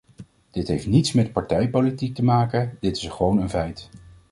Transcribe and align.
Dit 0.51 0.67
heeft 0.67 0.87
niets 0.87 1.13
met 1.13 1.31
partijpolitiek 1.33 2.15
te 2.15 2.23
maken, 2.23 2.77
dit 2.79 2.97
is 2.97 3.07
gewoon 3.07 3.37
een 3.41 3.49
feit. 3.49 3.89